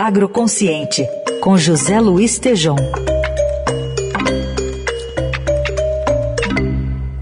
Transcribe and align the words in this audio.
Agroconsciente, 0.00 1.04
com 1.40 1.58
José 1.58 1.98
Luiz 1.98 2.38
Tejom. 2.38 2.76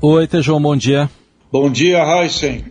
Oi, 0.03 0.27
Tejom, 0.27 0.61
bom 0.61 0.77
dia. 0.77 1.09
Bom 1.51 1.71
dia, 1.71 2.05
Heisen. 2.05 2.67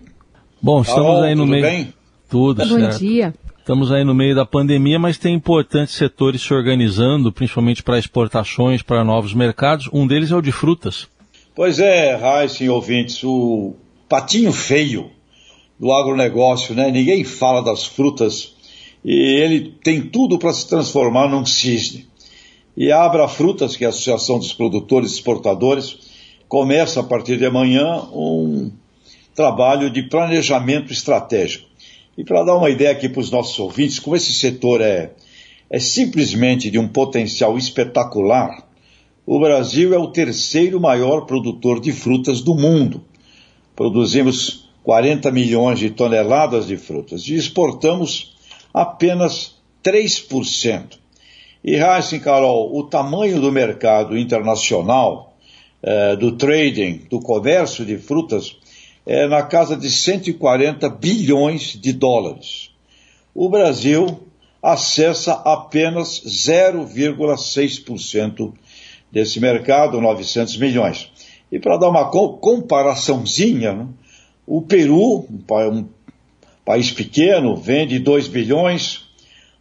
Bom, 0.62 0.84
estamos 0.84 1.24
aí 1.24 1.34
no 1.34 1.42
tudo 1.42 1.50
meio. 1.50 1.64
bem? 1.64 1.94
Tudo 2.30 2.64
Bom 2.68 2.80
certo. 2.80 3.00
dia. 3.00 3.34
Estamos 3.58 3.92
aí 3.92 4.04
no 4.04 4.14
meio 4.14 4.36
da 4.36 4.46
pandemia, 4.46 5.00
mas 5.00 5.18
tem 5.18 5.34
importantes 5.34 5.96
setores 5.96 6.40
se 6.44 6.54
organizando, 6.54 7.32
principalmente 7.32 7.82
para 7.82 7.98
exportações, 7.98 8.84
para 8.84 9.04
novos 9.04 9.34
mercados. 9.34 9.90
Um 9.92 10.06
deles 10.06 10.30
é 10.30 10.36
o 10.36 10.42
de 10.42 10.52
frutas. 10.52 11.08
Pois 11.56 11.80
é, 11.80 12.16
Heisen, 12.16 12.70
ouvintes, 12.70 13.24
o 13.24 13.74
patinho 14.08 14.54
feio 14.54 15.10
do 15.80 15.92
agronegócio, 15.92 16.76
né? 16.76 16.92
Ninguém 16.92 17.24
fala 17.24 17.64
das 17.64 17.88
frutas 17.88 18.55
e 19.06 19.14
ele 19.14 19.76
tem 19.84 20.02
tudo 20.02 20.40
para 20.40 20.52
se 20.52 20.68
transformar 20.68 21.30
num 21.30 21.46
cisne. 21.46 22.08
E 22.76 22.92
a 22.92 23.04
Abra 23.04 23.28
Frutas, 23.28 23.78
que 23.78 23.84
é 23.84 23.88
a 23.88 23.92
Associação 23.92 24.40
dos 24.40 24.52
Produtores 24.52 25.12
e 25.12 25.14
Exportadores, 25.14 25.96
começa 26.50 27.02
a 27.02 27.04
partir 27.04 27.38
de 27.38 27.46
amanhã 27.46 28.02
um 28.12 28.72
trabalho 29.36 29.92
de 29.92 30.02
planejamento 30.02 30.92
estratégico. 30.92 31.70
E 32.18 32.24
para 32.24 32.44
dar 32.44 32.58
uma 32.58 32.70
ideia 32.70 32.92
aqui 32.92 33.08
para 33.08 33.20
os 33.20 33.30
nossos 33.30 33.60
ouvintes, 33.60 34.00
como 34.00 34.16
esse 34.16 34.34
setor 34.34 34.82
é, 34.82 35.12
é 35.70 35.80
simplesmente 35.80 36.72
de 36.72 36.80
um 36.80 36.88
potencial 36.88 37.60
espetacular, 37.60 38.68
o 39.24 39.40
Brasil 39.40 39.94
é 39.94 40.00
o 40.00 40.08
terceiro 40.08 40.80
maior 40.80 41.28
produtor 41.28 41.80
de 41.80 41.92
frutas 41.92 42.42
do 42.42 42.56
mundo. 42.56 43.04
Produzimos 43.76 44.68
40 44.84 45.32
milhões 45.32 45.78
de 45.78 45.92
toneladas 45.92 46.66
de 46.66 46.76
frutas 46.76 47.28
e 47.28 47.36
exportamos 47.36 48.35
apenas 48.76 49.56
3%. 49.82 51.00
E 51.64 51.76
Heisen, 51.76 52.20
Carol, 52.20 52.78
o 52.78 52.84
tamanho 52.84 53.40
do 53.40 53.50
mercado 53.52 54.18
internacional, 54.18 55.34
eh, 55.82 56.16
do 56.18 56.34
trading, 56.34 57.04
do 57.10 57.22
comércio 57.22 57.86
de 57.86 57.98
frutas, 57.98 58.58
é 59.06 59.26
na 59.28 59.44
casa 59.44 59.78
de 59.78 59.90
140 59.90 60.90
bilhões 60.90 61.80
de 61.80 61.94
dólares. 61.94 62.72
O 63.34 63.48
Brasil 63.50 64.20
acessa 64.62 65.34
apenas 65.46 66.22
0,6% 66.26 68.54
desse 69.12 69.40
mercado, 69.40 70.02
900 70.02 70.58
milhões. 70.58 71.12
E 71.52 71.60
para 71.60 71.78
dar 71.78 71.90
uma 71.90 72.10
co- 72.10 72.34
comparaçãozinha, 72.34 73.74
né, 73.74 73.88
o 74.46 74.62
Peru, 74.62 75.26
um 75.30 75.86
país 76.66 76.92
pequeno, 76.92 77.56
vende 77.56 78.00
2 78.00 78.28
bilhões, 78.28 79.06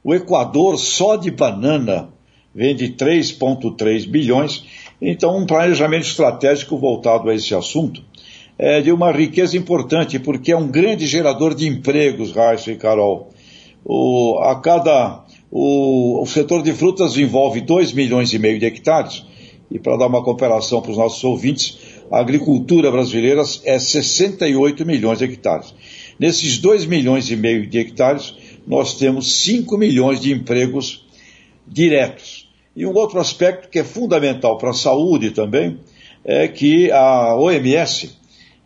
o 0.02 0.14
Equador 0.14 0.78
só 0.78 1.16
de 1.16 1.30
banana 1.30 2.08
vende 2.54 2.88
3,3 2.90 4.08
bilhões. 4.08 4.64
Então, 5.00 5.36
um 5.36 5.46
planejamento 5.46 6.06
estratégico 6.06 6.78
voltado 6.78 7.28
a 7.28 7.34
esse 7.34 7.54
assunto 7.54 8.02
é 8.56 8.80
de 8.80 8.92
uma 8.92 9.10
riqueza 9.10 9.56
importante, 9.56 10.18
porque 10.18 10.52
é 10.52 10.56
um 10.56 10.68
grande 10.68 11.06
gerador 11.06 11.54
de 11.54 11.66
empregos, 11.66 12.32
Raíssa 12.32 12.70
e 12.70 12.76
Carol. 12.76 13.30
O, 13.84 14.38
a 14.38 14.60
cada, 14.60 15.24
o, 15.50 16.22
o 16.22 16.26
setor 16.26 16.62
de 16.62 16.72
frutas 16.72 17.16
envolve 17.18 17.60
2 17.60 17.92
milhões 17.92 18.32
e 18.32 18.38
meio 18.38 18.58
de 18.58 18.66
hectares, 18.66 19.24
e 19.70 19.78
para 19.78 19.96
dar 19.96 20.06
uma 20.06 20.22
comparação 20.22 20.80
para 20.80 20.92
os 20.92 20.96
nossos 20.96 21.24
ouvintes, 21.24 21.78
a 22.10 22.20
agricultura 22.20 22.90
brasileira 22.90 23.42
é 23.64 23.78
68 23.78 24.86
milhões 24.86 25.18
de 25.18 25.24
hectares. 25.24 25.74
Nesses 26.24 26.56
2 26.56 26.86
milhões 26.86 27.30
e 27.30 27.36
meio 27.36 27.66
de 27.66 27.78
hectares, 27.78 28.34
nós 28.66 28.94
temos 28.94 29.42
5 29.42 29.76
milhões 29.76 30.18
de 30.18 30.32
empregos 30.32 31.04
diretos. 31.66 32.48
E 32.74 32.86
um 32.86 32.94
outro 32.94 33.20
aspecto 33.20 33.68
que 33.68 33.80
é 33.80 33.84
fundamental 33.84 34.56
para 34.56 34.70
a 34.70 34.72
saúde 34.72 35.32
também 35.32 35.78
é 36.24 36.48
que 36.48 36.90
a 36.90 37.36
OMS 37.36 38.16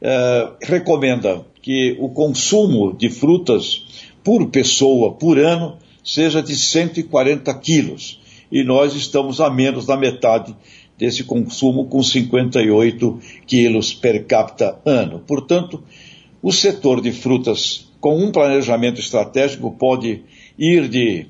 eh, 0.01 0.49
recomenda 0.63 1.45
que 1.61 1.97
o 1.99 2.11
consumo 2.11 2.97
de 2.97 3.11
frutas 3.11 4.13
por 4.23 4.49
pessoa 4.51 5.15
por 5.15 5.37
ano 5.37 5.79
seja 6.05 6.41
de 6.41 6.55
140 6.55 7.53
quilos. 7.55 8.21
E 8.53 8.63
nós 8.63 8.95
estamos 8.95 9.41
a 9.41 9.51
menos 9.51 9.85
da 9.85 9.97
metade 9.97 10.55
desse 10.97 11.25
consumo, 11.25 11.87
com 11.87 12.05
58 12.05 13.19
quilos 13.49 13.93
per 13.93 14.27
capita 14.27 14.79
ano. 14.87 15.19
Portanto, 15.27 15.83
o 16.43 16.53
setor 16.53 17.01
de 17.01 17.13
frutas, 17.13 17.89
com 18.01 18.17
um 18.17 18.31
planejamento 18.31 19.01
estratégico, 19.01 19.73
pode 19.73 20.23
ir 20.59 20.89
de 20.89 21.27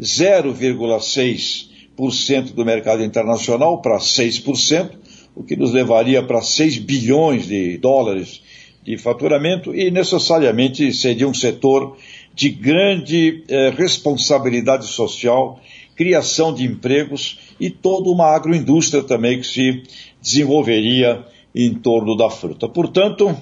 0,6% 0.00 2.52
do 2.52 2.64
mercado 2.64 3.04
internacional 3.04 3.82
para 3.82 3.98
6%, 3.98 4.90
o 5.34 5.42
que 5.42 5.56
nos 5.56 5.72
levaria 5.72 6.22
para 6.22 6.40
6 6.40 6.78
bilhões 6.78 7.48
de 7.48 7.76
dólares 7.78 8.40
de 8.84 8.96
faturamento 8.98 9.74
e 9.74 9.90
necessariamente 9.90 10.92
seria 10.92 11.26
um 11.26 11.34
setor 11.34 11.96
de 12.34 12.50
grande 12.50 13.42
eh, 13.48 13.72
responsabilidade 13.76 14.86
social, 14.86 15.60
criação 15.96 16.52
de 16.52 16.64
empregos 16.64 17.38
e 17.58 17.70
toda 17.70 18.10
uma 18.10 18.26
agroindústria 18.26 19.02
também 19.02 19.40
que 19.40 19.46
se 19.46 19.82
desenvolveria 20.20 21.24
em 21.54 21.72
torno 21.74 22.16
da 22.16 22.28
fruta. 22.28 22.68
Portanto, 22.68 23.34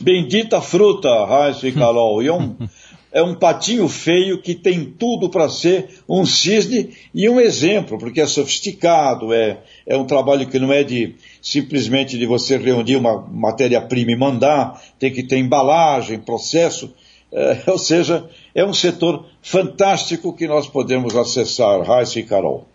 bendita 0.00 0.60
fruta, 0.60 1.24
Raíssa 1.24 1.68
e 1.68 1.72
Carol, 1.72 2.22
e 2.22 2.28
é 2.28 2.32
um, 2.32 2.56
é 3.12 3.22
um 3.22 3.34
patinho 3.34 3.88
feio 3.88 4.42
que 4.42 4.54
tem 4.54 4.84
tudo 4.84 5.28
para 5.28 5.48
ser 5.48 6.02
um 6.08 6.26
cisne 6.26 6.90
e 7.14 7.28
um 7.28 7.40
exemplo, 7.40 7.96
porque 7.96 8.20
é 8.20 8.26
sofisticado, 8.26 9.32
é, 9.32 9.60
é 9.86 9.96
um 9.96 10.04
trabalho 10.04 10.48
que 10.48 10.58
não 10.58 10.72
é 10.72 10.82
de 10.82 11.14
simplesmente 11.40 12.18
de 12.18 12.26
você 12.26 12.56
reunir 12.56 12.96
uma 12.96 13.20
matéria-prima 13.20 14.10
e 14.10 14.16
mandar, 14.16 14.82
tem 14.98 15.12
que 15.12 15.22
ter 15.22 15.38
embalagem, 15.38 16.18
processo, 16.18 16.92
é, 17.32 17.62
ou 17.70 17.78
seja, 17.78 18.28
é 18.54 18.64
um 18.64 18.74
setor 18.74 19.26
fantástico 19.40 20.32
que 20.32 20.48
nós 20.48 20.66
podemos 20.66 21.14
acessar, 21.14 21.82
Raíssa 21.82 22.18
e 22.18 22.24
Carol. 22.24 22.66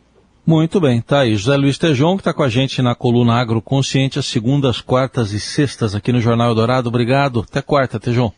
Muito 0.49 0.81
bem, 0.81 0.99
tá 0.99 1.19
aí. 1.19 1.35
José 1.35 1.55
Luiz 1.55 1.77
Tejon, 1.77 2.15
que 2.15 2.21
está 2.21 2.33
com 2.33 2.41
a 2.41 2.49
gente 2.49 2.81
na 2.81 2.95
coluna 2.95 3.35
Agroconsciente, 3.35 4.17
às 4.17 4.25
segundas, 4.25 4.81
quartas 4.81 5.31
e 5.31 5.39
sextas 5.39 5.93
aqui 5.93 6.11
no 6.11 6.19
Jornal 6.19 6.49
Eldorado. 6.49 6.89
Obrigado. 6.89 7.45
Até 7.47 7.61
quarta, 7.61 7.99
Tejon. 7.99 8.31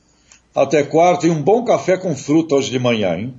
Até 0.53 0.83
quarta 0.83 1.25
e 1.25 1.29
um 1.29 1.41
bom 1.41 1.63
café 1.63 1.95
com 1.95 2.13
fruta 2.13 2.55
hoje 2.55 2.69
de 2.69 2.77
manhã, 2.77 3.17
hein? 3.17 3.33